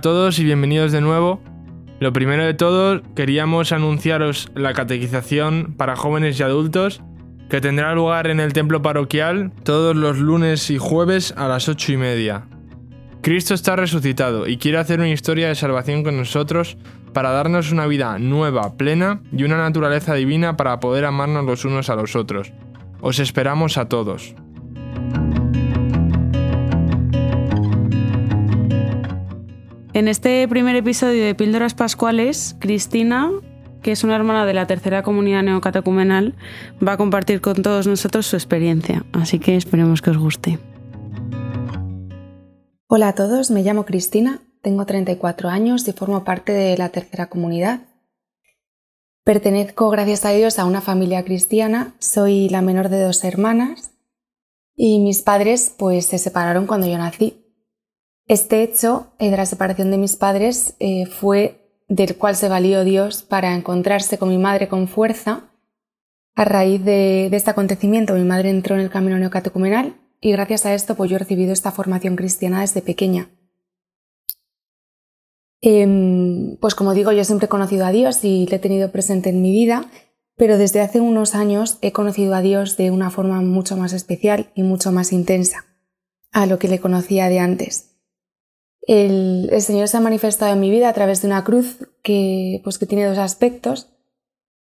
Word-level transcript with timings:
todos 0.00 0.38
y 0.38 0.44
bienvenidos 0.44 0.92
de 0.92 1.00
nuevo. 1.00 1.40
Lo 2.00 2.12
primero 2.12 2.44
de 2.44 2.54
todo, 2.54 3.02
queríamos 3.14 3.72
anunciaros 3.72 4.50
la 4.54 4.72
catequización 4.72 5.74
para 5.76 5.96
jóvenes 5.96 6.40
y 6.40 6.42
adultos 6.42 7.02
que 7.50 7.60
tendrá 7.60 7.94
lugar 7.94 8.28
en 8.28 8.40
el 8.40 8.52
templo 8.52 8.80
parroquial 8.80 9.52
todos 9.62 9.94
los 9.94 10.18
lunes 10.18 10.70
y 10.70 10.78
jueves 10.78 11.34
a 11.36 11.48
las 11.48 11.68
ocho 11.68 11.92
y 11.92 11.96
media. 11.98 12.46
Cristo 13.20 13.52
está 13.52 13.76
resucitado 13.76 14.46
y 14.46 14.56
quiere 14.56 14.78
hacer 14.78 15.00
una 15.00 15.10
historia 15.10 15.48
de 15.48 15.54
salvación 15.54 16.02
con 16.02 16.16
nosotros 16.16 16.78
para 17.12 17.30
darnos 17.30 17.70
una 17.70 17.86
vida 17.86 18.18
nueva, 18.18 18.76
plena 18.76 19.20
y 19.32 19.42
una 19.42 19.58
naturaleza 19.58 20.14
divina 20.14 20.56
para 20.56 20.80
poder 20.80 21.04
amarnos 21.04 21.44
los 21.44 21.64
unos 21.66 21.90
a 21.90 21.96
los 21.96 22.16
otros. 22.16 22.52
Os 23.02 23.18
esperamos 23.18 23.76
a 23.76 23.88
todos. 23.88 24.34
En 30.00 30.08
este 30.08 30.48
primer 30.48 30.76
episodio 30.76 31.22
de 31.22 31.34
Píldoras 31.34 31.74
Pascuales, 31.74 32.56
Cristina, 32.58 33.30
que 33.82 33.92
es 33.92 34.02
una 34.02 34.16
hermana 34.16 34.46
de 34.46 34.54
la 34.54 34.66
tercera 34.66 35.02
comunidad 35.02 35.42
neocatecumenal, 35.42 36.36
va 36.82 36.92
a 36.92 36.96
compartir 36.96 37.42
con 37.42 37.60
todos 37.60 37.86
nosotros 37.86 38.26
su 38.26 38.34
experiencia, 38.34 39.04
así 39.12 39.38
que 39.38 39.56
esperemos 39.56 40.00
que 40.00 40.08
os 40.08 40.16
guste. 40.16 40.58
Hola 42.86 43.08
a 43.08 43.14
todos, 43.14 43.50
me 43.50 43.62
llamo 43.62 43.84
Cristina, 43.84 44.40
tengo 44.62 44.86
34 44.86 45.50
años 45.50 45.86
y 45.86 45.92
formo 45.92 46.24
parte 46.24 46.52
de 46.52 46.78
la 46.78 46.88
tercera 46.88 47.26
comunidad. 47.26 47.80
Pertenezco, 49.22 49.90
gracias 49.90 50.24
a 50.24 50.30
Dios, 50.30 50.58
a 50.58 50.64
una 50.64 50.80
familia 50.80 51.26
cristiana, 51.26 51.94
soy 51.98 52.48
la 52.48 52.62
menor 52.62 52.88
de 52.88 53.02
dos 53.02 53.22
hermanas 53.22 53.90
y 54.74 55.00
mis 55.00 55.20
padres 55.20 55.74
pues 55.78 56.06
se 56.06 56.16
separaron 56.16 56.66
cuando 56.66 56.86
yo 56.86 56.96
nací. 56.96 57.39
Este 58.30 58.62
hecho 58.62 59.08
eh, 59.18 59.28
de 59.28 59.36
la 59.36 59.44
separación 59.44 59.90
de 59.90 59.98
mis 59.98 60.14
padres 60.14 60.76
eh, 60.78 61.06
fue 61.06 61.68
del 61.88 62.14
cual 62.14 62.36
se 62.36 62.48
valió 62.48 62.84
Dios 62.84 63.24
para 63.24 63.56
encontrarse 63.56 64.18
con 64.18 64.28
mi 64.28 64.38
madre 64.38 64.68
con 64.68 64.86
fuerza. 64.86 65.50
A 66.36 66.44
raíz 66.44 66.84
de, 66.84 67.26
este 67.26 67.50
acontecimiento, 67.50 68.14
mi 68.14 68.22
madre 68.22 68.50
entró 68.50 68.76
en 68.76 68.82
el 68.82 68.88
camino 68.88 69.18
neocatecumenal 69.18 69.96
y 70.20 70.30
gracias 70.30 70.64
a 70.64 70.74
esto 70.74 70.94
pues 70.94 71.10
yo 71.10 71.16
he 71.16 71.18
recibido 71.18 71.52
esta 71.52 71.72
formación 71.72 72.14
cristiana 72.14 72.60
desde 72.60 72.82
pequeña. 72.82 73.30
Em, 75.60 76.56
pues 76.60 76.76
como 76.76 76.94
digo, 76.94 77.10
yo 77.10 77.24
siempre 77.24 77.46
he 77.46 77.48
conocido 77.48 77.84
a 77.84 77.90
Dios 77.90 78.22
y 78.22 78.46
le 78.46 78.56
he 78.56 78.60
tenido 78.60 78.92
presente 78.92 79.30
en 79.30 79.42
mi 79.42 79.50
vida, 79.50 79.86
pero 80.36 80.56
desde 80.56 80.82
hace 80.82 81.00
unos 81.00 81.34
años 81.34 81.78
he 81.80 81.90
conocido 81.90 82.36
a 82.36 82.42
Dios 82.42 82.76
de 82.76 82.92
una 82.92 83.10
forma 83.10 83.40
mucho 83.40 83.76
más 83.76 83.92
especial 83.92 84.52
y 84.54 84.62
mucho 84.62 84.92
más 84.92 85.12
intensa 85.12 85.64
a 86.30 86.46
lo 86.46 86.60
que 86.60 86.68
le 86.68 86.78
conocía 86.78 87.28
de 87.28 87.40
antes. 87.40 87.89
El, 88.82 89.50
Señor 89.60 89.88
se 89.88 89.96
ha 89.96 90.00
manifestado 90.00 90.52
en 90.52 90.60
mi 90.60 90.70
vida 90.70 90.88
a 90.88 90.92
través 90.92 91.22
de 91.22 91.28
una 91.28 91.44
cruz 91.44 91.88
que, 92.02 92.60
pues, 92.64 92.78
que 92.78 92.86
tiene 92.86 93.06
dos 93.06 93.18
aspectos. 93.18 93.88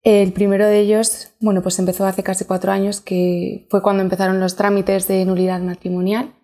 El 0.02 0.32
primero 0.34 0.66
de 0.66 0.80
ellos, 0.80 1.34
bueno, 1.40 1.62
pues 1.62 1.78
empezó 1.80 2.06
hace 2.06 2.24
casi 2.24 2.46
cuatro 2.46 2.72
años, 2.72 3.02
que 3.02 3.68
fue 3.70 3.82
cuando 3.82 4.04
empezaron 4.04 4.40
los 4.40 4.56
trámites 4.56 5.08
de 5.08 5.26
nulidad 5.26 5.62
matrimonial. 5.62 6.36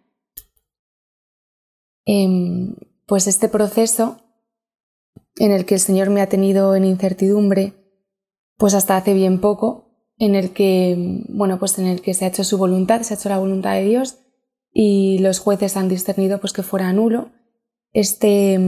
Em, 2.06 2.76
pues 3.08 3.28
este 3.28 3.50
proceso 3.50 4.17
en 5.38 5.52
el 5.52 5.66
que 5.66 5.76
el 5.76 5.80
Señor 5.80 6.10
me 6.10 6.22
ha 6.22 6.30
tenido 6.30 6.76
en 6.76 6.86
incertidumbre, 6.86 7.73
pues 8.58 8.73
hasta 8.73 8.98
hace 8.98 9.14
bien 9.14 9.42
poco, 9.42 9.86
en 10.17 10.36
el 10.36 10.52
que, 10.52 11.23
bueno, 11.30 11.60
pues 11.60 11.78
en 11.78 11.88
el 11.88 12.02
que 12.02 12.14
se 12.14 12.26
ha 12.26 12.30
hecho 12.30 12.44
su 12.44 12.58
voluntad, 12.58 13.02
se 13.02 13.14
ha 13.14 13.17
hecho 13.17 13.30
la 13.30 13.38
voluntad 13.38 13.73
de 13.73 13.84
Dios 13.84 14.20
y 14.72 15.20
los 15.20 15.39
jueces 15.39 15.78
han 15.78 15.89
discernido 15.89 16.39
pues 16.39 16.54
que 16.54 16.64
fuera 16.64 16.92
nulo 16.94 17.32
este, 17.95 18.60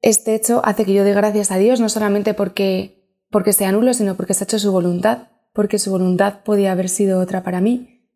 este 0.00 0.36
hecho 0.36 0.62
hace 0.64 0.84
que 0.84 0.94
yo 0.94 1.02
dé 1.02 1.12
gracias 1.12 1.50
a 1.50 1.58
Dios, 1.58 1.80
no 1.80 1.88
solamente 1.88 2.34
porque, 2.34 3.18
porque 3.30 3.52
sea 3.52 3.72
nulo, 3.72 3.92
sino 3.94 4.14
porque 4.14 4.32
se 4.32 4.44
ha 4.44 4.46
hecho 4.46 4.60
su 4.60 4.70
voluntad, 4.70 5.28
porque 5.52 5.80
su 5.80 5.90
voluntad 5.90 6.44
podía 6.44 6.70
haber 6.70 6.88
sido 6.88 7.18
otra 7.20 7.42
para 7.42 7.60
mí. 7.60 8.06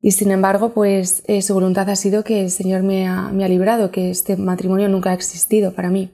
Y 0.00 0.10
sin 0.10 0.32
embargo, 0.32 0.72
pues 0.74 1.22
eh, 1.28 1.42
su 1.42 1.54
voluntad 1.54 1.88
ha 1.90 1.94
sido 1.94 2.24
que 2.24 2.40
el 2.40 2.50
Señor 2.50 2.82
me 2.82 3.06
ha, 3.06 3.30
me 3.30 3.44
ha, 3.44 3.48
librado, 3.48 3.92
que 3.92 4.10
este 4.10 4.36
matrimonio 4.36 4.88
nunca 4.88 5.10
ha 5.10 5.14
existido 5.14 5.74
para 5.74 5.90
mí. 5.90 6.10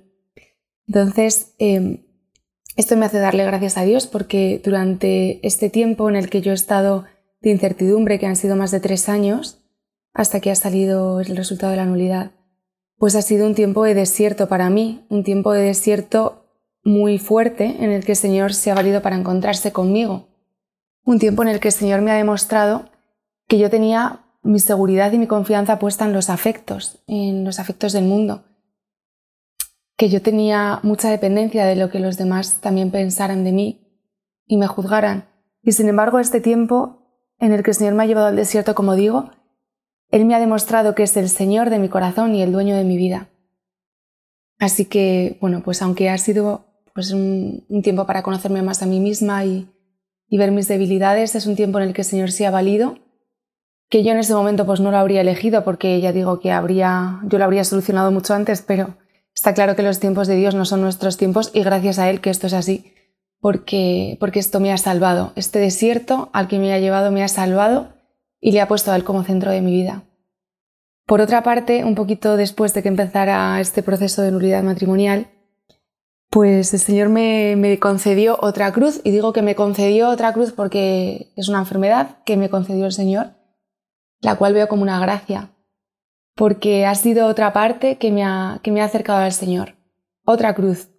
Entonces, 0.87 1.55
em, 1.59 2.05
esto 2.77 2.99
me 2.99 3.07
hace 3.07 3.19
darle 3.19 3.47
gracias 3.47 3.79
a 3.79 3.83
Dios 3.85 4.07
porque 4.07 4.61
durante 4.63 5.45
este 5.47 5.71
tiempo 5.71 6.11
en 6.11 6.17
el 6.17 6.29
que 6.29 6.43
yo 6.43 6.51
he 6.51 6.55
estado 6.55 7.07
de 7.41 7.49
incertidumbre, 7.49 8.19
que 8.19 8.27
han 8.27 8.37
sido 8.37 8.57
más 8.57 8.73
de 8.73 8.81
tres 8.81 9.09
años, 9.09 9.65
hasta 10.13 10.41
que 10.41 10.51
ha 10.51 10.55
salido 10.55 11.21
el 11.21 11.35
resultado 11.35 11.71
de 11.71 11.79
la 11.79 11.87
nulidad, 11.87 12.33
pues 12.99 13.15
ha 13.15 13.23
sido 13.23 13.47
un 13.47 13.55
tiempo 13.55 13.85
de 13.85 13.95
desierto 13.95 14.49
para 14.49 14.71
mí, 14.71 15.07
un 15.09 15.23
tiempo 15.23 15.53
de 15.53 15.63
desierto 15.63 16.45
muy 16.83 17.19
fuerte 17.19 17.77
en 17.81 17.93
el 17.93 18.05
que 18.05 18.13
el 18.13 18.17
Señor 18.17 18.55
se 18.55 18.71
ha 18.71 18.75
valido 18.75 19.03
para 19.03 19.17
encontrarse 19.17 19.73
conmigo, 19.73 20.29
un 21.05 21.19
tiempo 21.19 21.43
en 21.43 21.49
el 21.49 21.61
que 21.61 21.69
el 21.69 21.75
Señor 21.75 22.01
me 22.03 22.11
ha 22.11 22.17
demostrado 22.17 22.91
que 23.47 23.59
yo 23.59 23.71
tenía 23.71 24.25
mi 24.43 24.59
seguridad 24.59 25.13
y 25.13 25.19
mi 25.19 25.27
confianza 25.27 25.79
puesta 25.79 26.05
en 26.05 26.13
los 26.13 26.31
afectos, 26.31 27.03
en 27.07 27.45
los 27.45 27.59
afectos 27.59 27.93
del 27.93 28.05
mundo, 28.05 28.45
que 29.97 30.09
yo 30.09 30.23
tenía 30.23 30.81
mucha 30.83 31.11
dependencia 31.11 31.67
de 31.67 31.77
lo 31.77 31.91
que 31.91 32.01
los 32.01 32.17
demás 32.17 32.61
también 32.61 32.91
pensaran 32.91 33.45
de 33.45 33.53
mí 33.53 33.89
y 34.47 34.57
me 34.57 34.67
juzgaran. 34.67 35.29
Y 35.63 35.73
sin 35.73 35.89
embargo, 35.89 36.19
este 36.19 36.41
tiempo 36.41 36.99
en 37.39 37.53
el 37.53 37.63
que 37.63 37.71
el 37.71 37.77
Señor 37.77 37.95
me 37.95 38.03
ha 38.03 38.07
llevado 38.07 38.29
al 38.29 38.37
desierto, 38.37 38.75
como 38.75 38.95
digo, 38.95 39.31
él 40.11 40.25
me 40.25 40.35
ha 40.35 40.41
demostrado 40.41 40.95
que 40.95 41.03
es 41.03 41.17
el 41.17 41.29
Señor 41.29 41.71
de 41.71 41.79
mi 41.79 41.89
corazón 41.89 42.35
y 42.35 42.43
el 42.43 42.53
dueño 42.53 42.77
de 42.77 42.85
mi 42.85 42.97
vida. 42.97 43.29
Así 44.59 44.87
que, 44.87 45.39
bueno, 45.41 45.63
pues 45.63 45.83
aunque 45.83 46.11
ha 46.11 46.19
sido 46.19 46.65
pues, 46.95 47.13
un, 47.13 47.65
tiempo 47.83 48.07
para 48.07 48.23
conocerme 48.23 48.63
más 48.63 48.83
a 48.83 48.87
mí 48.87 49.01
misma 49.01 49.45
y, 49.45 49.69
ver 50.31 50.51
mis 50.51 50.69
debilidades, 50.69 51.35
es 51.35 51.47
un 51.47 51.57
tiempo 51.57 51.79
en 51.79 51.89
el 51.89 51.95
que 51.95 52.03
el 52.03 52.07
Señor 52.07 52.33
se 52.33 52.47
ha 52.47 52.51
valido, 52.51 52.99
que 53.89 54.03
yo 54.03 54.13
en 54.13 54.19
ese 54.19 54.35
momento 54.35 54.67
pues 54.67 54.81
no 54.81 54.91
lo 54.91 54.99
habría 54.99 55.23
elegido 55.23 55.65
porque 55.65 56.01
ya 56.01 56.13
digo 56.13 56.41
que 56.41 56.53
habría, 56.53 57.21
yo 57.25 57.39
lo 57.39 57.45
habría 57.45 57.65
solucionado 57.65 58.11
mucho 58.11 58.35
antes, 58.35 58.61
pero 58.61 58.97
está 59.35 59.55
claro 59.55 59.77
que 59.77 59.83
los 59.83 60.01
tiempos 60.01 60.27
de 60.29 60.37
Dios 60.37 60.55
no 60.55 60.65
son 60.65 60.83
nuestros 60.83 61.17
tiempos 61.17 61.51
y 61.55 61.63
gracias 61.63 61.99
a 61.99 62.11
Él 62.11 62.21
que 62.21 62.29
esto 62.31 62.47
es 62.49 62.53
así, 62.53 62.93
porque, 63.41 64.17
porque 64.21 64.41
esto 64.41 64.61
me 64.61 64.73
ha 64.73 64.77
salvado. 64.77 65.33
Este 65.37 65.59
desierto 65.59 66.29
al 66.33 66.49
que 66.49 66.59
me 66.59 66.73
ha 66.75 66.79
llevado 66.79 67.11
me 67.11 67.23
ha 67.23 67.29
salvado 67.29 67.98
y 68.41 68.53
le 68.53 68.61
ha 68.61 68.69
puesto 68.69 68.93
a 68.93 68.97
él 68.97 69.05
como 69.05 69.25
centro 69.25 69.51
de 69.51 69.61
mi 69.61 69.73
vida. 69.73 70.05
Por 71.07 71.21
otra 71.21 71.43
parte, 71.43 71.85
un 71.85 71.95
poquito 71.95 72.37
después 72.37 72.75
de 72.75 72.83
que 72.83 72.89
empezara 72.89 73.61
este 73.61 73.83
proceso 73.83 74.23
de 74.23 74.31
nulidad 74.31 74.63
matrimonial, 74.63 75.29
pues 76.31 76.75
el 76.75 76.81
Señor 76.81 77.09
me, 77.09 77.79
concedió 77.81 78.39
otra 78.41 78.73
cruz, 78.73 79.01
y 79.03 79.11
digo 79.11 79.33
que 79.33 79.41
me 79.41 79.55
concedió 79.55 80.11
otra 80.11 80.33
cruz 80.33 80.53
porque 80.53 81.33
es 81.37 81.49
una 81.49 81.61
enfermedad 81.61 82.23
que 82.25 82.37
me 82.37 82.51
concedió 82.51 82.85
el 82.85 82.93
Señor, 82.93 83.31
la 84.21 84.37
cual 84.37 84.53
veo 84.53 84.69
como 84.69 84.83
una 84.83 85.01
gracia, 85.01 85.51
porque 86.35 86.85
ha 86.85 86.95
sido 86.95 87.27
otra 87.27 87.55
parte 87.55 87.97
que 87.97 88.13
me 88.13 88.25
ha, 88.25 88.61
que 88.63 88.71
me 88.71 88.83
ha 88.83 88.85
acercado 88.85 89.21
al 89.21 89.33
Señor, 89.33 89.77
otra 90.27 90.55
cruz. 90.55 90.91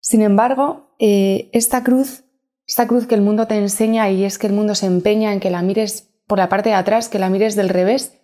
Sin 0.00 0.22
embargo, 0.22 0.96
eh, 0.98 1.48
esta 1.52 1.84
cruz, 1.84 2.24
esta 2.66 2.88
cruz 2.88 3.06
que 3.06 3.14
el 3.14 3.22
mundo 3.22 3.46
te 3.46 3.56
enseña 3.56 4.10
y 4.10 4.24
es 4.24 4.38
que 4.38 4.48
el 4.48 4.52
mundo 4.52 4.74
se 4.74 4.86
empeña 4.86 5.32
en 5.32 5.38
que 5.38 5.50
la 5.50 5.62
mires 5.62 6.07
por 6.28 6.38
la 6.38 6.48
parte 6.48 6.68
de 6.68 6.76
atrás, 6.76 7.08
que 7.08 7.18
la 7.18 7.30
mires 7.30 7.56
del 7.56 7.70
revés. 7.70 8.20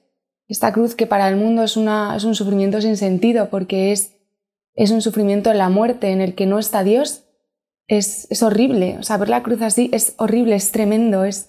Esta 0.47 0.73
cruz 0.73 0.95
que 0.95 1.07
para 1.07 1.29
el 1.29 1.37
mundo 1.37 1.65
es, 1.65 1.77
una, 1.77 2.15
es 2.15 2.25
un 2.25 2.35
sufrimiento 2.35 2.81
sin 2.81 2.97
sentido 2.97 3.49
porque 3.49 3.91
es, 3.93 4.13
es 4.75 4.91
un 4.91 5.01
sufrimiento 5.01 5.51
en 5.51 5.59
la 5.59 5.71
muerte 5.71 6.11
en 6.11 6.21
el 6.21 6.35
que 6.35 6.47
no 6.47 6.59
está 6.59 6.85
Dios. 6.85 7.25
Es, 7.89 8.31
es 8.31 8.43
horrible. 8.43 8.99
O 8.99 9.03
sea, 9.03 9.17
ver 9.17 9.31
la 9.31 9.43
cruz 9.43 9.63
así 9.63 9.89
es 9.93 10.15
horrible, 10.19 10.55
es 10.55 10.71
tremendo, 10.71 11.25
es, 11.25 11.49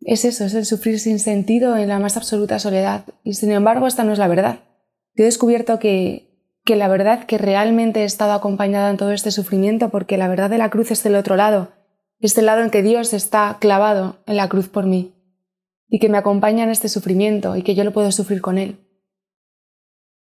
es 0.00 0.24
eso, 0.24 0.44
es 0.44 0.54
el 0.54 0.64
sufrir 0.64 0.98
sin 0.98 1.18
sentido 1.18 1.76
en 1.76 1.88
la 1.88 1.98
más 1.98 2.16
absoluta 2.16 2.58
soledad. 2.58 3.04
Y 3.22 3.34
sin 3.34 3.52
embargo, 3.52 3.86
esta 3.86 4.04
no 4.04 4.12
es 4.12 4.18
la 4.18 4.28
verdad. 4.28 4.60
Yo 5.14 5.24
he 5.24 5.26
descubierto 5.26 5.78
que, 5.78 6.30
que 6.64 6.76
la 6.76 6.88
verdad 6.88 7.24
que 7.24 7.36
realmente 7.36 8.00
he 8.00 8.04
estado 8.04 8.32
acompañada 8.32 8.88
en 8.88 8.96
todo 8.96 9.12
este 9.12 9.30
sufrimiento, 9.30 9.90
porque 9.90 10.16
la 10.16 10.28
verdad 10.28 10.48
de 10.48 10.58
la 10.58 10.70
cruz 10.70 10.90
es 10.90 11.02
del 11.02 11.16
otro 11.16 11.36
lado, 11.36 11.72
es 12.20 12.38
el 12.38 12.46
lado 12.46 12.62
en 12.62 12.70
que 12.70 12.82
Dios 12.82 13.12
está 13.12 13.58
clavado 13.60 14.16
en 14.26 14.36
la 14.36 14.48
cruz 14.48 14.68
por 14.68 14.86
mí 14.86 15.12
y 15.92 15.98
que 15.98 16.08
me 16.08 16.16
acompaña 16.16 16.64
en 16.64 16.70
este 16.70 16.88
sufrimiento 16.88 17.54
y 17.54 17.62
que 17.62 17.74
yo 17.74 17.84
lo 17.84 17.92
puedo 17.92 18.10
sufrir 18.12 18.40
con 18.40 18.56
él. 18.56 18.78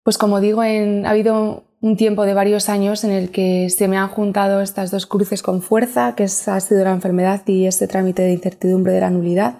Pues 0.04 0.16
como 0.16 0.40
digo, 0.40 0.62
ha 0.62 1.10
habido 1.10 1.64
un 1.80 1.96
tiempo 1.96 2.22
de 2.22 2.32
varios 2.32 2.68
años 2.68 3.02
en 3.02 3.10
el 3.10 3.32
que 3.32 3.68
se 3.68 3.88
me 3.88 3.96
han 3.96 4.06
juntado 4.06 4.60
estas 4.60 4.92
dos 4.92 5.06
cruces 5.06 5.42
con 5.42 5.60
fuerza, 5.60 6.14
que 6.14 6.22
ha 6.22 6.60
sido 6.60 6.84
la 6.84 6.92
enfermedad 6.92 7.42
y 7.48 7.66
este 7.66 7.88
trámite 7.88 8.22
de 8.22 8.34
incertidumbre 8.34 8.92
de 8.92 9.00
la 9.00 9.10
nulidad 9.10 9.58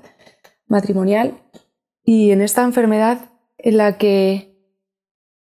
matrimonial. 0.69 1.43
Y 2.05 2.31
en 2.31 2.43
esta 2.43 2.62
enfermedad 2.62 3.19
en 3.59 3.77
la 3.77 3.99
que 3.99 4.56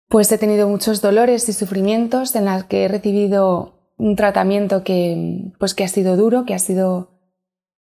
pues 0.08 0.32
he 0.32 0.38
tenido 0.38 0.68
muchos 0.68 1.02
dolores 1.02 1.50
y 1.50 1.52
sufrimientos, 1.52 2.34
en 2.34 2.46
la 2.46 2.66
que 2.66 2.84
he 2.84 2.88
recibido 2.88 3.92
un 3.98 4.16
tratamiento 4.16 4.84
que, 4.84 5.52
pues, 5.58 5.74
que 5.74 5.84
ha 5.84 5.88
sido 5.88 6.16
duro, 6.16 6.46
que 6.46 6.54
ha 6.54 6.58
sido 6.58 7.15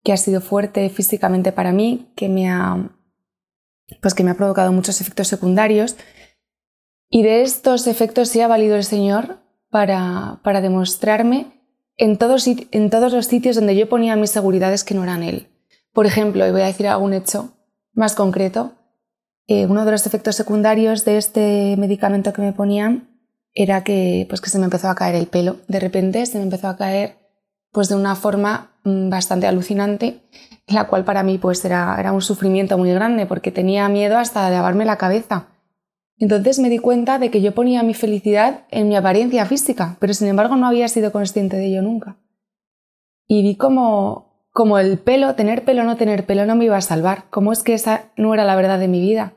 que 0.07 0.13
ha 0.13 0.18
sido 0.18 0.39
fuerte 0.39 0.89
físicamente 0.89 1.51
para 1.51 1.74
mí, 1.74 2.13
que 2.15 2.30
me 2.30 2.50
ha, 2.50 2.95
pues 4.01 4.13
que 4.13 4.24
me 4.24 4.31
ha 4.31 4.36
provocado 4.36 4.71
muchos 4.71 5.01
efectos 5.01 5.27
secundarios. 5.27 5.98
Y 7.09 7.24
de 7.24 7.42
estos 7.42 7.88
efectos 7.88 8.30
sí 8.30 8.39
ha 8.39 8.48
valido 8.48 8.77
el 8.77 8.86
Señor 8.86 9.39
para, 9.69 10.39
para 10.45 10.62
demostrarme 10.62 11.62
en 11.98 12.18
todos, 12.18 12.48
en 12.48 12.89
todos 12.89 13.12
los 13.12 13.25
sitios 13.25 13.57
donde 13.57 13.75
yo 13.75 13.89
ponía 13.89 14.15
mis 14.15 14.30
seguridades 14.30 14.86
que 14.86 14.94
no 14.94 15.04
eran 15.04 15.24
Él. 15.24 15.50
Por 15.92 16.06
ejemplo, 16.06 16.48
y 16.48 16.51
voy 16.51 16.62
a 16.62 16.68
decir 16.68 16.88
algún 16.88 17.13
hecho 17.13 17.57
más 17.92 18.15
concreto, 18.15 18.75
eh, 19.45 19.65
uno 19.65 19.83
de 19.83 19.92
los 19.92 20.07
efectos 20.07 20.38
secundarios 20.38 21.03
de 21.03 21.18
este 21.18 21.75
medicamento 21.77 22.31
que 22.31 22.44
me 22.44 22.53
ponían 22.53 23.10
era 23.53 23.83
que, 23.83 24.25
pues, 24.30 24.39
que 24.39 24.50
se 24.50 24.57
me 24.57 24.63
empezó 24.63 24.88
a 24.88 24.95
caer 24.95 25.15
el 25.15 25.27
pelo. 25.27 25.57
De 25.68 25.81
repente 25.81 26.25
se 26.27 26.38
me 26.38 26.45
empezó 26.45 26.69
a 26.69 26.77
caer 26.77 27.18
pues, 27.74 27.89
de 27.89 27.95
una 27.95 28.15
forma 28.15 28.76
bastante 29.10 29.48
alucinante, 29.48 30.22
la 30.68 30.88
cual 30.88 31.04
para 31.04 31.24
mí 31.24 31.38
pues, 31.38 31.63
era, 31.66 31.95
era 32.00 32.12
un 32.12 32.22
sufrimiento 32.22 32.78
muy 32.78 32.92
grande 32.92 33.25
porque 33.25 33.51
tenía 33.51 33.88
miedo 33.89 34.18
hasta 34.18 34.45
de 34.45 34.56
lavarme 34.56 34.86
la 34.86 34.98
cabeza. 34.98 35.48
Entonces 36.19 36.60
me 36.60 36.69
di 36.69 36.80
cuenta 36.80 37.19
de 37.19 37.30
que 37.30 37.42
yo 37.42 37.54
ponía 37.54 37.84
mi 37.84 37.94
felicidad 37.94 38.66
en 38.72 38.89
mi 38.89 38.95
apariencia 38.95 39.45
física, 39.45 39.98
pero 40.00 40.13
sin 40.13 40.28
embargo 40.28 40.56
no 40.56 40.68
había 40.68 40.88
sido 40.88 41.12
consciente 41.12 41.57
de 41.57 41.68
ello 41.68 41.81
nunca. 41.81 42.18
Y 43.28 43.44
vi 43.44 43.56
como, 43.56 44.50
como 44.51 44.80
el 44.80 44.98
pelo, 44.98 45.36
tener 45.36 45.63
pelo 45.63 45.84
o 45.84 45.86
no 45.86 45.95
tener 45.95 46.25
pelo 46.25 46.45
no 46.45 46.56
me 46.56 46.66
iba 46.66 46.78
a 46.78 46.81
salvar, 46.81 47.25
como 47.30 47.51
es 47.51 47.62
que 47.62 47.74
esa 47.74 48.06
no 48.16 48.34
era 48.34 48.45
la 48.45 48.56
verdad 48.56 48.80
de 48.80 48.88
mi 48.88 49.00
vida. 49.00 49.34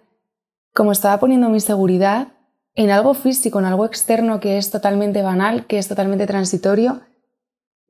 Como 0.73 0.93
estaba 0.93 1.21
poniendo 1.21 1.51
mi 1.51 1.61
seguridad 1.61 2.29
en 2.75 2.91
algo 2.91 3.13
físico, 3.15 3.59
en 3.59 3.67
algo 3.67 3.85
externo 3.85 4.41
que 4.41 4.57
es 4.57 4.71
totalmente 4.71 5.23
banal, 5.23 5.67
que 5.67 5.79
es 5.79 5.89
totalmente 5.89 6.27
transitorio 6.27 7.03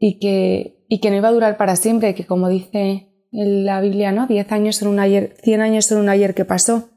y 0.00 0.18
que, 0.18 0.84
y 0.88 0.98
que 0.98 1.10
no 1.10 1.16
iba 1.16 1.28
a 1.28 1.32
durar 1.32 1.56
para 1.56 1.76
siempre, 1.76 2.14
que 2.16 2.26
como 2.26 2.48
dice 2.48 3.06
la 3.30 3.80
Biblia, 3.80 4.10
¿no? 4.10 4.26
Diez 4.26 4.50
años 4.50 4.76
son 4.76 4.88
un 4.88 4.98
ayer, 4.98 5.36
cien 5.42 5.60
años 5.60 5.84
son 5.84 5.98
un 5.98 6.08
ayer 6.08 6.34
que 6.34 6.44
pasó. 6.44 6.88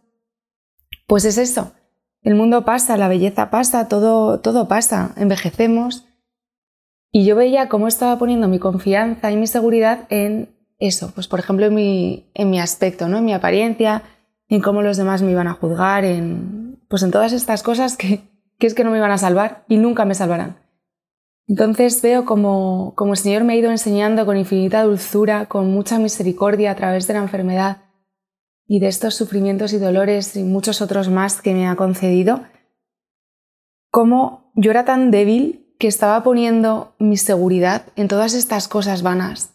Pues 1.05 1.25
es 1.25 1.38
eso, 1.38 1.73
el 2.21 2.35
mundo 2.35 2.63
pasa, 2.63 2.95
la 2.97 3.09
belleza 3.09 3.51
pasa, 3.51 3.89
todo, 3.89 4.39
todo 4.39 4.67
pasa, 4.69 5.13
envejecemos. 5.17 6.07
Y 7.11 7.25
yo 7.25 7.35
veía 7.35 7.69
cómo 7.69 7.88
estaba 7.88 8.17
poniendo 8.17 8.47
mi 8.47 8.57
confianza 8.57 9.31
y 9.31 9.35
mi 9.35 9.45
seguridad 9.45 10.07
en 10.09 10.55
eso, 10.79 11.11
pues 11.13 11.27
por 11.27 11.39
ejemplo 11.39 11.65
en 11.65 11.75
mi, 11.75 12.31
en 12.33 12.50
mi 12.50 12.59
aspecto, 12.59 13.07
¿no? 13.07 13.17
en 13.17 13.25
mi 13.25 13.33
apariencia, 13.33 14.03
en 14.47 14.61
cómo 14.61 14.81
los 14.81 14.97
demás 14.97 15.21
me 15.21 15.31
iban 15.31 15.47
a 15.47 15.53
juzgar, 15.53 16.05
en, 16.05 16.79
pues 16.88 17.03
en 17.03 17.11
todas 17.11 17.33
estas 17.33 17.61
cosas 17.61 17.97
que, 17.97 18.21
que 18.57 18.67
es 18.67 18.73
que 18.73 18.83
no 18.83 18.91
me 18.91 18.97
iban 18.97 19.11
a 19.11 19.17
salvar 19.17 19.65
y 19.67 19.77
nunca 19.77 20.05
me 20.05 20.15
salvarán. 20.15 20.62
Entonces 21.48 22.01
veo 22.01 22.25
como, 22.25 22.94
como 22.95 23.13
el 23.13 23.18
Señor 23.18 23.44
me 23.44 23.54
ha 23.54 23.57
ido 23.57 23.69
enseñando 23.69 24.25
con 24.25 24.38
infinita 24.38 24.84
dulzura, 24.84 25.48
con 25.48 25.72
mucha 25.72 26.00
misericordia 26.00 26.72
a 26.72 26.75
través 26.75 27.07
de 27.07 27.13
la 27.13 27.19
enfermedad, 27.19 27.84
y 28.66 28.80
de 28.80 28.88
estos 28.88 29.16
sufrimientos 29.16 29.74
y 29.74 29.78
dolores 29.78 30.36
y 30.36 30.44
muchos 30.44 30.81
otros 30.81 31.10
más 31.10 31.42
que 31.42 31.54
me 31.54 31.68
ha 31.68 31.75
concedido, 31.75 32.45
cómo 33.92 34.51
yo 34.56 34.72
era 34.72 34.86
tan 34.86 35.12
débil 35.12 35.75
que 35.80 35.88
estaba 35.88 36.24
poniendo 36.24 36.95
mi 36.98 37.18
seguridad 37.18 37.88
en 37.96 38.07
todas 38.07 38.34
estas 38.34 38.68
cosas 38.68 39.04
vanas, 39.04 39.54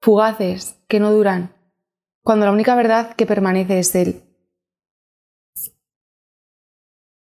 fugaces, 0.00 0.76
que 0.86 1.00
no 1.00 1.10
duran, 1.10 1.52
cuando 2.22 2.46
la 2.46 2.52
única 2.52 2.74
verdad 2.76 3.14
que 3.16 3.26
permanece 3.26 3.80
es 3.80 3.94
Él. 3.94 4.22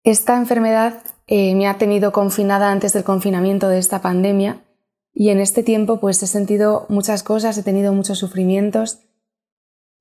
Esta 0.02 0.37
enfermedad 0.37 1.05
eh, 1.34 1.55
me 1.55 1.67
ha 1.67 1.79
tenido 1.79 2.12
confinada 2.12 2.70
antes 2.70 2.93
del 2.93 3.05
confinamiento 3.05 3.70
de 3.70 3.79
esta 3.79 4.02
pandemia 4.02 4.67
y 5.14 5.31
en 5.31 5.40
este 5.40 5.62
tiempo 5.62 5.99
pues 5.99 6.23
he 6.23 6.26
sentido 6.26 6.84
muchas 6.90 7.23
cosas, 7.23 7.56
he 7.56 7.62
tenido 7.62 7.94
muchos 7.94 8.19
sufrimientos 8.19 8.99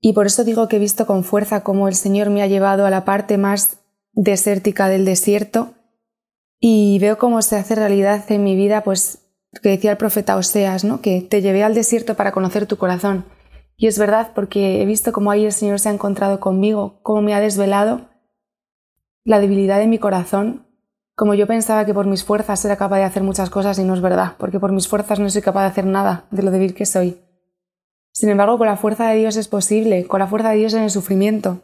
y 0.02 0.12
por 0.12 0.26
eso 0.26 0.44
digo 0.44 0.68
que 0.68 0.76
he 0.76 0.80
visto 0.80 1.06
con 1.06 1.24
fuerza 1.24 1.64
cómo 1.64 1.88
el 1.88 1.96
Señor 1.96 2.32
me 2.32 2.42
ha 2.42 2.48
llevado 2.48 2.86
a 2.86 2.90
la 2.90 3.06
parte 3.06 3.38
más 3.38 3.80
desértica 4.12 4.90
del 4.90 5.06
desierto 5.06 5.74
y 6.60 7.00
veo 7.00 7.18
cómo 7.18 7.42
se 7.42 7.56
hace 7.56 7.76
realidad 7.76 8.30
en 8.30 8.44
mi 8.44 8.58
vida, 8.58 8.84
pues 8.84 9.20
que 9.64 9.70
decía 9.70 9.92
el 9.92 9.98
profeta 9.98 10.36
Oseas, 10.36 10.84
¿no? 10.84 11.00
que 11.00 11.22
te 11.22 11.42
llevé 11.42 11.64
al 11.64 11.76
desierto 11.76 12.16
para 12.16 12.34
conocer 12.34 12.66
tu 12.66 12.76
corazón. 12.76 13.24
Y 13.78 13.88
es 13.88 13.98
verdad 13.98 14.34
porque 14.36 14.82
he 14.82 14.86
visto 14.86 15.14
cómo 15.14 15.32
ahí 15.32 15.46
el 15.46 15.54
Señor 15.54 15.80
se 15.80 15.88
ha 15.88 15.94
encontrado 15.94 16.42
conmigo, 16.42 17.00
cómo 17.04 17.22
me 17.22 17.34
ha 17.34 17.40
desvelado 17.40 18.10
la 19.24 19.40
debilidad 19.40 19.80
de 19.80 19.88
mi 19.88 19.98
corazón, 19.98 20.68
como 21.16 21.34
yo 21.34 21.48
pensaba 21.48 21.86
que 21.86 21.94
por 21.94 22.08
mis 22.08 22.24
fuerzas 22.24 22.64
era 22.66 22.78
capaz 22.78 22.98
de 22.98 23.04
hacer 23.04 23.24
muchas 23.24 23.50
cosas 23.50 23.78
y 23.80 23.84
no 23.84 23.94
es 23.94 24.02
verdad, 24.02 24.36
porque 24.38 24.60
por 24.60 24.72
mis 24.72 24.88
fuerzas 24.88 25.20
no 25.20 25.30
soy 25.30 25.42
capaz 25.42 25.62
de 25.62 25.68
hacer 25.68 25.86
nada 25.86 26.26
de 26.32 26.44
lo 26.44 26.52
débil 26.52 26.74
que 26.74 26.86
soy. 26.86 27.22
Sin 28.12 28.30
embargo, 28.30 28.58
con 28.58 28.68
la 28.68 28.78
fuerza 28.78 29.08
de 29.10 29.18
Dios 29.18 29.38
es 29.38 29.48
posible, 29.48 30.06
con 30.06 30.20
la 30.20 30.28
fuerza 30.28 30.50
de 30.50 30.58
Dios 30.58 30.74
en 30.74 30.84
el 30.84 30.90
sufrimiento, 30.90 31.62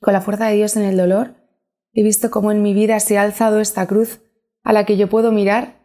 con 0.00 0.12
la 0.12 0.20
fuerza 0.20 0.46
de 0.46 0.56
Dios 0.56 0.76
en 0.76 0.82
el 0.82 0.96
dolor. 0.96 1.34
He 1.92 2.02
visto 2.02 2.30
cómo 2.30 2.52
en 2.52 2.62
mi 2.62 2.74
vida 2.74 3.00
se 3.00 3.18
ha 3.18 3.22
alzado 3.22 3.60
esta 3.60 3.86
cruz 3.86 4.20
a 4.62 4.72
la 4.72 4.84
que 4.84 4.96
yo 4.96 5.08
puedo 5.08 5.32
mirar 5.32 5.80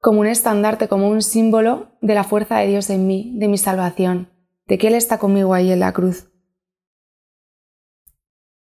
como 0.00 0.20
un 0.20 0.26
estandarte, 0.26 0.88
como 0.88 1.08
un 1.08 1.22
símbolo 1.22 1.88
de 2.00 2.14
la 2.14 2.24
fuerza 2.24 2.58
de 2.58 2.68
Dios 2.68 2.90
en 2.90 3.06
mí, 3.06 3.32
de 3.38 3.48
mi 3.48 3.58
salvación, 3.58 4.30
de 4.66 4.78
que 4.78 4.88
Él 4.88 4.94
está 4.94 5.18
conmigo 5.18 5.54
ahí 5.54 5.72
en 5.72 5.80
la 5.80 5.92
cruz. 5.92 6.28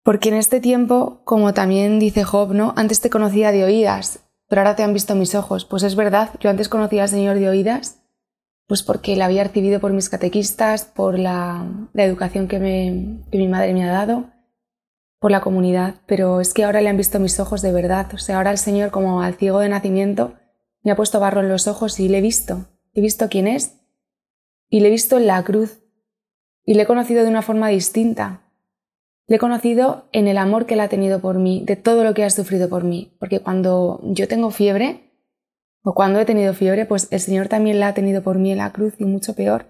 Porque 0.07 0.29
en 0.29 0.35
este 0.35 0.61
tiempo, 0.61 1.19
como 1.25 1.53
también 1.53 1.99
dice 1.99 2.23
Job, 2.23 2.53
¿no? 2.53 2.73
Antes 2.77 3.01
te 3.01 3.09
conocía 3.09 3.51
de 3.51 3.65
oídas, 3.65 4.21
pero 4.47 4.61
ahora 4.61 4.73
te 4.77 4.83
han 4.83 4.93
visto 4.93 5.15
mis 5.15 5.35
ojos. 5.35 5.65
Pues 5.65 5.83
es 5.83 5.97
verdad, 5.97 6.29
yo 6.39 6.49
antes 6.49 6.69
conocía 6.69 7.03
al 7.03 7.09
Señor 7.09 7.37
de 7.37 7.49
oídas, 7.49 7.99
pues 8.67 8.83
porque 8.83 9.17
la 9.17 9.25
había 9.25 9.43
recibido 9.43 9.81
por 9.81 9.91
mis 9.91 10.07
catequistas, 10.07 10.85
por 10.85 11.19
la, 11.19 11.89
educación 11.93 12.47
que, 12.47 12.57
mi 12.57 13.47
madre 13.49 13.73
me 13.73 13.83
ha 13.83 13.91
dado, 13.91 14.29
por 15.19 15.29
la 15.29 15.41
comunidad, 15.41 15.95
pero 16.05 16.39
es 16.39 16.53
que 16.53 16.63
ahora 16.63 16.79
le 16.79 16.87
han 16.87 16.95
visto 16.95 17.19
mis 17.19 17.37
ojos 17.41 17.61
de 17.61 17.73
verdad. 17.73 18.07
O 18.13 18.17
sea, 18.17 18.37
ahora 18.37 18.51
el 18.51 18.59
Señor, 18.59 18.91
como 18.91 19.21
al 19.21 19.33
ciego 19.33 19.59
de 19.59 19.67
nacimiento, 19.67 20.35
me 20.83 20.91
ha 20.91 20.95
puesto 20.95 21.19
barro 21.19 21.41
en 21.41 21.49
los 21.49 21.67
ojos 21.67 21.99
y 21.99 22.07
le 22.07 22.19
he 22.19 22.21
visto. 22.21 22.69
He 22.93 23.01
visto 23.01 23.27
quién 23.27 23.45
es 23.45 23.81
y 24.69 24.79
le 24.79 24.87
he 24.87 24.91
visto 24.91 25.17
en 25.17 25.27
la 25.27 25.43
cruz 25.43 25.81
y 26.63 26.75
le 26.75 26.83
he 26.83 26.87
conocido 26.87 27.25
de 27.25 27.29
una 27.29 27.41
forma 27.41 27.67
distinta. 27.67 28.46
Le 29.27 29.35
he 29.35 29.39
conocido 29.39 30.07
en 30.13 30.27
el 30.27 30.37
amor 30.37 30.65
que 30.65 30.75
él 30.75 30.79
ha 30.79 30.87
tenido 30.87 31.19
por 31.19 31.37
mí, 31.37 31.63
de 31.65 31.75
todo 31.75 32.03
lo 32.03 32.13
que 32.13 32.23
ha 32.23 32.29
sufrido 32.29 32.69
por 32.69 32.83
mí, 32.83 33.15
porque 33.19 33.41
cuando 33.41 33.99
yo 34.03 34.27
tengo 34.27 34.51
fiebre, 34.51 35.07
o 35.83 35.93
cuando 35.93 36.19
he 36.19 36.25
tenido 36.25 36.53
fiebre, 36.53 36.85
pues 36.85 37.07
el 37.11 37.19
Señor 37.19 37.47
también 37.47 37.79
la 37.79 37.89
ha 37.89 37.93
tenido 37.93 38.21
por 38.21 38.37
mí 38.37 38.51
en 38.51 38.57
la 38.57 38.73
cruz 38.73 38.95
y 38.99 39.05
mucho 39.05 39.35
peor. 39.35 39.67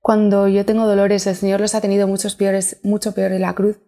Cuando 0.00 0.48
yo 0.48 0.64
tengo 0.64 0.86
dolores, 0.86 1.26
el 1.26 1.36
Señor 1.36 1.60
los 1.60 1.74
ha 1.74 1.80
tenido 1.80 2.08
muchos 2.08 2.36
peores, 2.36 2.80
mucho 2.82 3.12
peor 3.12 3.32
en 3.32 3.42
la 3.42 3.54
cruz. 3.54 3.80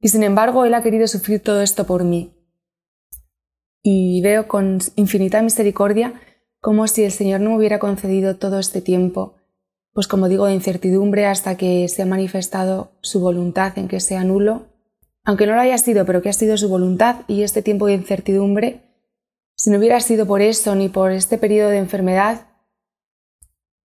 Y 0.00 0.08
sin 0.08 0.22
embargo, 0.22 0.64
Él 0.64 0.74
ha 0.74 0.82
querido 0.82 1.08
sufrir 1.08 1.42
todo 1.42 1.62
esto 1.62 1.86
por 1.86 2.04
mí. 2.04 2.34
Y 3.82 4.20
veo 4.22 4.46
con 4.46 4.78
infinita 4.96 5.42
misericordia 5.42 6.20
como 6.60 6.86
si 6.86 7.04
el 7.04 7.12
Señor 7.12 7.40
no 7.40 7.50
me 7.50 7.56
hubiera 7.56 7.78
concedido 7.78 8.36
todo 8.36 8.58
este 8.58 8.80
tiempo, 8.80 9.37
pues 9.98 10.06
como 10.06 10.28
digo, 10.28 10.46
de 10.46 10.54
incertidumbre 10.54 11.26
hasta 11.26 11.56
que 11.56 11.88
se 11.88 12.02
ha 12.02 12.06
manifestado 12.06 12.92
su 13.00 13.18
voluntad 13.18 13.76
en 13.78 13.88
que 13.88 13.98
sea 13.98 14.22
nulo, 14.22 14.68
aunque 15.24 15.44
no 15.44 15.56
lo 15.56 15.60
haya 15.60 15.76
sido, 15.76 16.06
pero 16.06 16.22
que 16.22 16.28
ha 16.28 16.32
sido 16.32 16.56
su 16.56 16.68
voluntad 16.68 17.22
y 17.26 17.42
este 17.42 17.62
tiempo 17.62 17.86
de 17.86 17.94
incertidumbre 17.94 18.80
si 19.56 19.70
no 19.70 19.78
hubiera 19.78 19.98
sido 19.98 20.24
por 20.24 20.40
eso 20.40 20.76
ni 20.76 20.88
por 20.88 21.10
este 21.10 21.36
periodo 21.36 21.70
de 21.70 21.78
enfermedad, 21.78 22.46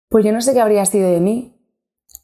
pues 0.08 0.24
yo 0.24 0.32
no 0.32 0.42
sé 0.42 0.54
qué 0.54 0.62
habría 0.62 0.86
sido 0.86 1.10
de 1.10 1.20
mí. 1.20 1.58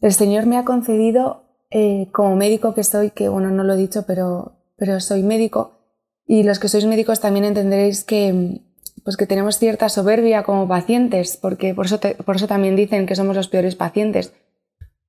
El 0.02 0.14
Señor 0.14 0.46
me 0.46 0.60
ha 0.60 0.66
concedido, 0.66 1.66
eh, 1.72 2.12
como 2.14 2.36
médico 2.36 2.76
que 2.76 2.84
soy, 2.84 3.10
que 3.10 3.28
bueno, 3.28 3.50
no 3.50 3.64
lo 3.64 3.74
he 3.74 3.78
dicho, 3.78 4.04
pero, 4.06 4.60
pero 4.78 5.00
soy 5.00 5.24
médico, 5.24 5.80
y 6.28 6.44
los 6.44 6.60
que 6.60 6.68
sois 6.68 6.86
médicos 6.86 7.22
también 7.22 7.44
entenderéis 7.44 8.04
que, 8.04 8.62
pues 9.04 9.18
que 9.18 9.26
tenemos 9.26 9.60
cierta 9.60 9.90
soberbia 9.90 10.44
como 10.44 10.68
pacientes, 10.68 11.38
porque 11.38 11.74
por 11.74 11.86
eso, 11.86 12.00
por 12.26 12.36
eso 12.36 12.48
también 12.48 12.76
dicen 12.76 13.06
que 13.06 13.16
somos 13.16 13.36
los 13.36 13.48
peores 13.48 13.76
pacientes, 13.76 14.34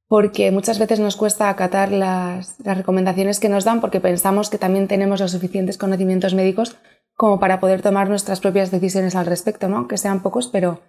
porque 0.09 0.51
muchas 0.51 0.79
veces 0.79 1.01
nos 1.01 1.17
cuesta 1.17 1.49
acatar 1.49 1.93
las, 1.93 2.59
las 2.61 2.77
recomendaciones 2.77 3.39
que 3.41 3.49
nos 3.49 3.65
dan 3.65 3.81
porque 3.81 4.01
pensamos 4.01 4.51
que 4.51 4.59
también 4.59 4.89
tenemos 4.89 5.21
los 5.21 5.31
suficientes 5.31 5.79
conocimientos 5.79 6.35
médicos 6.35 6.77
como 7.15 7.39
para 7.39 7.61
poder 7.61 7.83
tomar 7.83 8.09
nuestras 8.09 8.41
propias 8.41 8.71
decisiones 8.71 9.15
al 9.15 9.27
respecto, 9.27 9.69
¿no? 9.69 9.89
Que 9.89 9.99
sean 9.99 10.23
pocos, 10.23 10.49
pero 10.49 10.81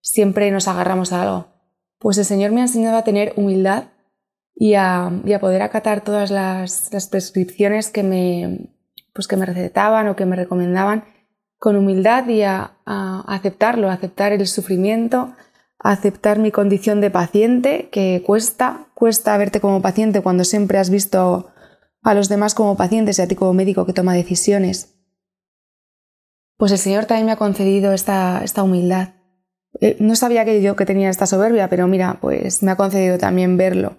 siempre 0.00 0.50
nos 0.50 0.66
agarramos 0.66 1.12
a 1.12 1.22
algo. 1.22 1.46
Pues 1.98 2.18
el 2.18 2.24
Señor 2.24 2.52
me 2.52 2.60
ha 2.60 2.64
enseñado 2.64 2.96
a 2.96 3.04
tener 3.04 3.32
humildad 3.36 3.84
y 4.54 4.74
a, 4.74 5.10
poder 5.40 5.62
acatar 5.62 6.02
todas 6.02 6.30
las, 6.30 6.90
prescripciones 7.10 7.90
que 7.90 8.02
me, 8.02 8.70
pues 9.12 9.26
que 9.26 9.36
me 9.36 9.46
recetaban 9.46 10.08
o 10.08 10.16
que 10.16 10.26
me 10.26 10.36
recomendaban 10.36 11.04
con 11.64 11.76
humildad 11.76 12.28
y 12.28 12.42
a, 12.42 12.76
aceptarlo, 12.84 13.88
a 13.88 13.94
aceptar 13.94 14.32
el 14.32 14.46
sufrimiento, 14.46 15.34
a 15.78 15.90
aceptar 15.92 16.38
mi 16.38 16.50
condición 16.50 17.00
de 17.00 17.10
paciente, 17.10 17.88
que 17.90 18.22
cuesta, 18.24 18.86
cuesta 18.94 19.36
verte 19.38 19.60
como 19.60 19.82
paciente 19.82 20.20
cuando 20.20 20.44
siempre 20.44 20.78
has 20.78 20.90
visto 20.90 21.50
a 22.02 22.14
los 22.14 22.28
demás 22.28 22.54
como 22.54 22.76
pacientes 22.76 23.18
y 23.18 23.22
a 23.22 23.28
ti 23.28 23.34
como 23.34 23.54
médico 23.54 23.86
que 23.86 23.92
toma 23.92 24.14
decisiones 24.14 24.94
pues 26.56 26.72
el 26.72 26.78
Señor 26.78 27.06
también 27.06 27.26
me 27.26 27.32
ha 27.32 27.36
concedido 27.36 27.92
esta, 27.92 28.42
esta 28.44 28.62
humildad. 28.62 29.10
Eh, 29.80 29.96
no 30.00 30.14
sabía 30.16 30.44
que 30.44 30.62
yo 30.62 30.76
que 30.76 30.86
tenía 30.86 31.10
esta 31.10 31.26
soberbia, 31.26 31.68
pero 31.68 31.86
mira, 31.88 32.18
pues 32.20 32.62
me 32.62 32.70
ha 32.70 32.76
concedido 32.76 33.18
también 33.18 33.56
verlo. 33.56 33.96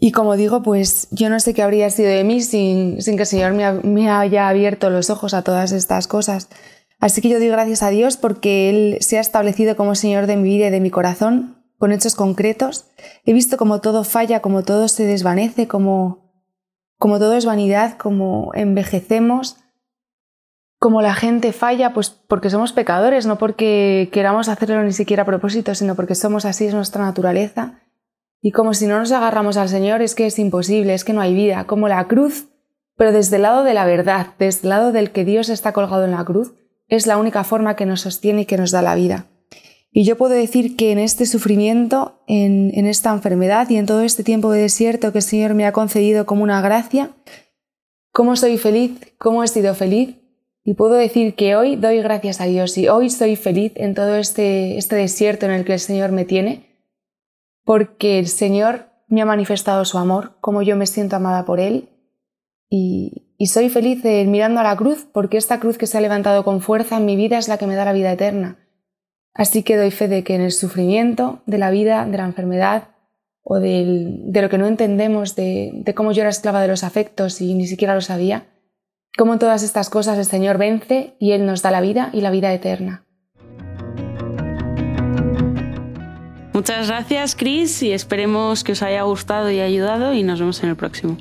Y 0.00 0.12
como 0.12 0.36
digo, 0.36 0.62
pues 0.62 1.08
yo 1.10 1.28
no 1.28 1.40
sé 1.40 1.54
qué 1.54 1.62
habría 1.62 1.90
sido 1.90 2.08
de 2.08 2.22
mí 2.22 2.40
sin, 2.40 3.02
sin 3.02 3.16
que 3.16 3.22
el 3.22 3.26
Señor 3.26 3.52
me, 3.52 4.08
haya 4.08 4.48
abierto 4.48 4.90
los 4.90 5.10
ojos 5.10 5.34
a 5.34 5.42
todas 5.42 5.72
estas 5.72 6.06
cosas. 6.06 6.48
Así 7.00 7.20
que 7.20 7.28
yo 7.28 7.40
doy 7.40 7.48
gracias 7.48 7.82
a 7.82 7.90
Dios 7.90 8.16
porque 8.16 8.70
Él 8.70 8.98
se 9.00 9.18
ha 9.18 9.20
establecido 9.20 9.76
como 9.76 9.96
Señor 9.96 10.28
de 10.28 10.36
mi 10.36 10.50
vida 10.50 10.68
y 10.68 10.70
de 10.70 10.78
mi 10.78 10.90
corazón, 10.90 11.64
con 11.78 11.90
hechos 11.90 12.14
concretos. 12.14 12.84
He 13.24 13.32
visto 13.32 13.56
como 13.56 13.80
todo 13.80 14.04
falla, 14.04 14.40
como 14.40 14.62
todo 14.62 14.86
se 14.86 15.04
desvanece, 15.04 15.66
como, 15.66 16.30
como 16.96 17.18
todo 17.18 17.34
es 17.34 17.44
vanidad, 17.44 17.96
como 17.96 18.52
envejecemos, 18.54 19.56
como 20.78 21.02
la 21.02 21.14
gente 21.14 21.52
falla, 21.52 21.92
pues 21.92 22.10
porque 22.10 22.50
somos 22.50 22.72
pecadores, 22.72 23.26
no 23.26 23.36
porque 23.36 24.10
queramos 24.12 24.48
hacerlo 24.48 24.80
ni 24.84 24.92
siquiera 24.92 25.24
a 25.24 25.26
propósito, 25.26 25.74
sino 25.74 25.96
porque 25.96 26.14
somos 26.14 26.44
así, 26.44 26.66
es 26.66 26.74
nuestra 26.74 27.04
naturaleza. 27.04 27.80
Y 28.40 28.52
como 28.52 28.74
si 28.74 28.86
no 28.86 28.98
nos 28.98 29.12
agarramos 29.12 29.56
al 29.56 29.68
Señor 29.68 30.02
es 30.02 30.14
que 30.14 30.26
es 30.26 30.38
imposible, 30.38 30.94
es 30.94 31.04
que 31.04 31.12
no 31.12 31.20
hay 31.20 31.34
vida, 31.34 31.64
como 31.64 31.88
la 31.88 32.06
cruz, 32.06 32.48
pero 32.96 33.12
desde 33.12 33.36
el 33.36 33.42
lado 33.42 33.64
de 33.64 33.74
la 33.74 33.84
verdad, 33.84 34.28
desde 34.38 34.62
el 34.64 34.68
lado 34.70 34.92
del 34.92 35.10
que 35.10 35.24
Dios 35.24 35.48
está 35.48 35.72
colgado 35.72 36.04
en 36.04 36.12
la 36.12 36.24
cruz, 36.24 36.54
es 36.88 37.06
la 37.06 37.18
única 37.18 37.44
forma 37.44 37.76
que 37.76 37.86
nos 37.86 38.02
sostiene 38.02 38.42
y 38.42 38.46
que 38.46 38.56
nos 38.56 38.70
da 38.70 38.82
la 38.82 38.94
vida. 38.94 39.26
Y 39.90 40.04
yo 40.04 40.16
puedo 40.16 40.34
decir 40.34 40.76
que 40.76 40.92
en 40.92 40.98
este 40.98 41.26
sufrimiento, 41.26 42.22
en, 42.26 42.70
en 42.74 42.86
esta 42.86 43.12
enfermedad 43.12 43.68
y 43.70 43.76
en 43.76 43.86
todo 43.86 44.02
este 44.02 44.22
tiempo 44.22 44.52
de 44.52 44.62
desierto 44.62 45.12
que 45.12 45.18
el 45.18 45.24
Señor 45.24 45.54
me 45.54 45.66
ha 45.66 45.72
concedido 45.72 46.26
como 46.26 46.42
una 46.42 46.60
gracia, 46.60 47.10
cómo 48.12 48.36
soy 48.36 48.58
feliz, 48.58 49.14
cómo 49.18 49.42
he 49.42 49.48
sido 49.48 49.74
feliz, 49.74 50.16
y 50.64 50.74
puedo 50.74 50.94
decir 50.94 51.34
que 51.34 51.56
hoy 51.56 51.76
doy 51.76 52.02
gracias 52.02 52.42
a 52.42 52.44
Dios 52.44 52.76
y 52.76 52.88
hoy 52.88 53.08
soy 53.08 53.36
feliz 53.36 53.72
en 53.76 53.94
todo 53.94 54.16
este, 54.16 54.76
este 54.76 54.96
desierto 54.96 55.46
en 55.46 55.52
el 55.52 55.64
que 55.64 55.72
el 55.72 55.80
Señor 55.80 56.12
me 56.12 56.26
tiene, 56.26 56.67
porque 57.68 58.18
el 58.18 58.28
Señor 58.28 58.86
me 59.08 59.20
ha 59.20 59.26
manifestado 59.26 59.84
su 59.84 59.98
amor, 59.98 60.38
como 60.40 60.62
yo 60.62 60.74
me 60.74 60.86
siento 60.86 61.16
amada 61.16 61.44
por 61.44 61.60
Él. 61.60 61.90
Y, 62.70 63.36
soy 63.44 63.68
feliz 63.68 64.02
mirando 64.26 64.60
a 64.60 64.62
la 64.62 64.74
cruz, 64.74 65.06
porque 65.12 65.36
esta 65.36 65.60
cruz 65.60 65.76
que 65.76 65.86
se 65.86 65.98
ha 65.98 66.00
levantado 66.00 66.44
con 66.44 66.62
fuerza 66.62 66.96
en 66.96 67.04
mi 67.04 67.14
vida 67.14 67.36
es 67.36 67.46
la 67.46 67.58
que 67.58 67.66
me 67.66 67.74
da 67.74 67.84
la 67.84 67.92
vida 67.92 68.10
eterna. 68.10 68.56
Así 69.34 69.64
que 69.64 69.76
doy 69.76 69.90
fe 69.90 70.08
de 70.08 70.24
que 70.24 70.34
en 70.34 70.40
el 70.40 70.52
sufrimiento 70.52 71.42
de 71.44 71.58
la 71.58 71.70
vida, 71.70 72.06
de 72.06 72.16
la 72.16 72.24
enfermedad 72.24 72.88
o 73.42 73.56
de 73.56 74.30
lo 74.32 74.48
que 74.48 74.56
no 74.56 74.66
entendemos, 74.66 75.36
de, 75.36 75.72
de 75.74 75.94
cómo 75.94 76.12
yo 76.12 76.22
era 76.22 76.30
esclava 76.30 76.62
de 76.62 76.68
los 76.68 76.84
afectos 76.84 77.42
y 77.42 77.52
ni 77.52 77.66
siquiera 77.66 77.94
lo 77.94 78.00
sabía, 78.00 78.46
como 79.18 79.38
todas 79.38 79.62
estas 79.62 79.90
cosas 79.90 80.16
el 80.16 80.24
Señor 80.24 80.56
vence 80.56 81.16
y 81.18 81.32
Él 81.32 81.44
nos 81.44 81.60
da 81.60 81.70
la 81.70 81.82
vida 81.82 82.08
y 82.14 82.22
la 82.22 82.30
vida 82.30 82.50
eterna. 82.54 83.04
Muchas 86.58 86.88
gracias, 86.88 87.36
Chris, 87.36 87.84
y 87.84 87.92
esperemos 87.92 88.64
que 88.64 88.72
os 88.72 88.82
haya 88.82 89.02
gustado 89.02 89.48
y 89.48 89.60
ayudado 89.60 90.12
y 90.12 90.24
nos 90.24 90.40
vemos 90.40 90.60
en 90.64 90.70
el 90.70 90.74
próximo. 90.74 91.16